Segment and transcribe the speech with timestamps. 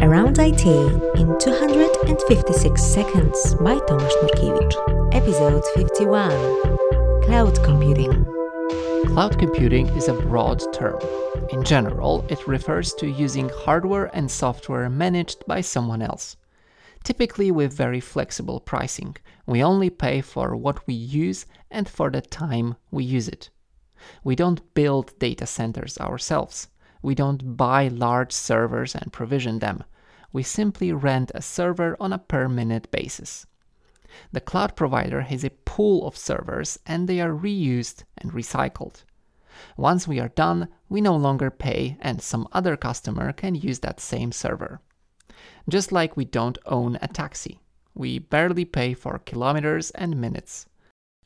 [0.00, 5.14] Around IT in 256 Seconds by Tomasz Nurkiewicz.
[5.14, 6.30] Episode 51
[7.24, 8.24] Cloud Computing.
[9.06, 11.00] Cloud computing is a broad term.
[11.50, 16.36] In general, it refers to using hardware and software managed by someone else.
[17.02, 19.16] Typically, with very flexible pricing,
[19.46, 23.50] we only pay for what we use and for the time we use it.
[24.22, 26.68] We don't build data centers ourselves.
[27.02, 29.84] We don't buy large servers and provision them.
[30.32, 33.46] We simply rent a server on a per minute basis.
[34.32, 39.04] The cloud provider has a pool of servers and they are reused and recycled.
[39.76, 44.00] Once we are done, we no longer pay and some other customer can use that
[44.00, 44.80] same server.
[45.68, 47.60] Just like we don't own a taxi,
[47.94, 50.66] we barely pay for kilometers and minutes.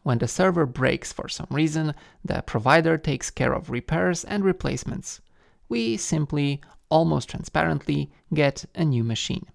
[0.03, 1.95] When the server breaks for some reason,
[2.25, 5.21] the provider takes care of repairs and replacements.
[5.69, 9.47] We simply, almost transparently, get a new machine.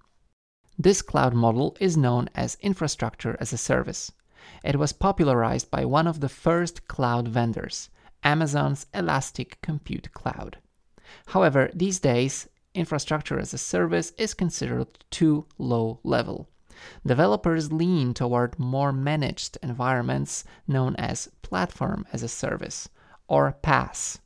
[0.77, 4.11] This cloud model is known as infrastructure as a service.
[4.63, 7.89] It was popularized by one of the first cloud vendors,
[8.23, 10.57] Amazon's Elastic Compute Cloud.
[11.27, 16.49] However, these days, infrastructure as a service is considered too low level
[17.05, 22.89] developers lean toward more managed environments known as Platform as a Service,
[23.27, 24.19] or PaaS.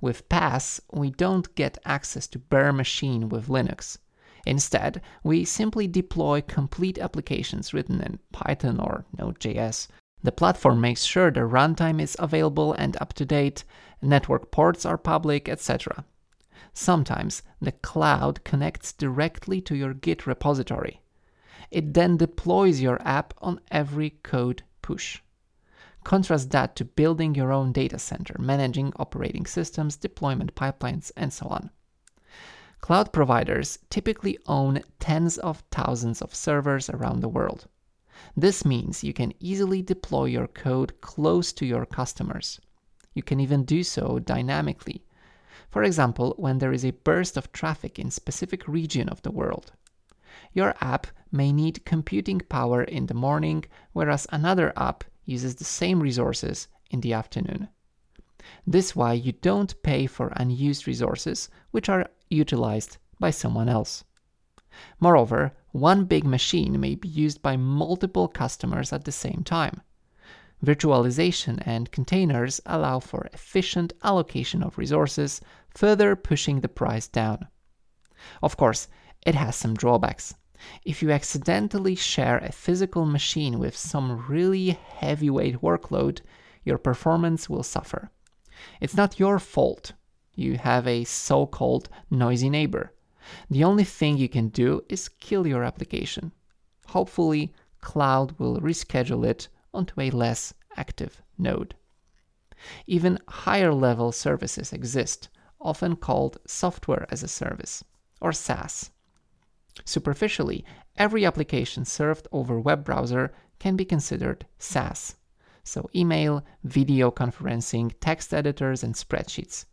[0.00, 3.98] With PaaS, we don't get access to bare machine with Linux.
[4.46, 9.88] Instead, we simply deploy complete applications written in Python or Node.js.
[10.22, 13.64] The platform makes sure the runtime is available and up to date,
[14.02, 16.04] network ports are public, etc.
[16.72, 21.00] Sometimes the cloud connects directly to your Git repository.
[21.70, 25.20] It then deploys your app on every code push.
[26.04, 31.46] Contrast that to building your own data center, managing operating systems, deployment pipelines, and so
[31.46, 31.70] on.
[32.80, 37.66] Cloud providers typically own tens of thousands of servers around the world.
[38.36, 42.60] This means you can easily deploy your code close to your customers.
[43.14, 45.04] You can even do so dynamically.
[45.70, 49.72] For example, when there is a burst of traffic in specific region of the world.
[50.52, 56.00] Your app may need computing power in the morning, whereas another app uses the same
[56.00, 57.68] resources in the afternoon.
[58.66, 64.04] This way you don't pay for unused resources which are utilized by someone else.
[65.00, 69.80] Moreover, one big machine may be used by multiple customers at the same time.
[70.64, 75.40] Virtualization and containers allow for efficient allocation of resources,
[75.74, 77.48] further pushing the price down.
[78.42, 78.88] Of course,
[79.26, 80.34] it has some drawbacks.
[80.84, 86.20] If you accidentally share a physical machine with some really heavyweight workload,
[86.64, 88.10] your performance will suffer.
[88.80, 89.92] It's not your fault
[90.36, 92.92] you have a so called noisy neighbor.
[93.48, 96.32] The only thing you can do is kill your application.
[96.88, 101.74] Hopefully, cloud will reschedule it onto a less active node.
[102.86, 105.28] Even higher level services exist,
[105.60, 107.84] often called software as a service,
[108.20, 108.90] or SaaS.
[109.84, 110.64] Superficially,
[110.96, 115.16] every application served over web browser can be considered SaaS.
[115.64, 119.64] So email, video conferencing, text editors, and spreadsheets.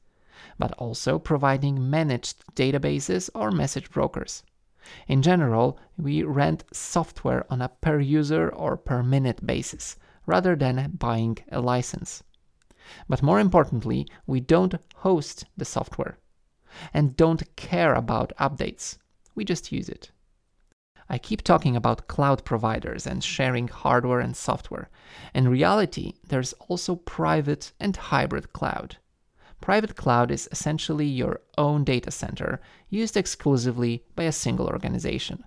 [0.57, 4.41] But also providing managed databases or message brokers.
[5.07, 10.93] In general, we rent software on a per user or per minute basis, rather than
[10.97, 12.23] buying a license.
[13.07, 16.17] But more importantly, we don't host the software
[16.91, 18.97] and don't care about updates
[19.35, 20.11] we just use it.
[21.09, 24.89] I keep talking about cloud providers and sharing hardware and software.
[25.33, 28.97] In reality, there's also private and hybrid cloud.
[29.59, 35.43] Private cloud is essentially your own data center used exclusively by a single organization.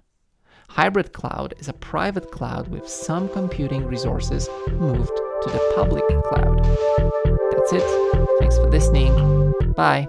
[0.69, 6.63] Hybrid cloud is a private cloud with some computing resources moved to the public cloud.
[7.53, 8.39] That's it.
[8.39, 9.53] Thanks for listening.
[9.75, 10.09] Bye.